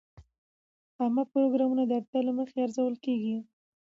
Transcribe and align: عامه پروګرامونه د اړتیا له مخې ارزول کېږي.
عامه 0.99 1.23
پروګرامونه 1.33 1.83
د 1.85 1.91
اړتیا 1.99 2.21
له 2.27 2.33
مخې 2.39 2.57
ارزول 2.65 2.95
کېږي. 3.05 3.35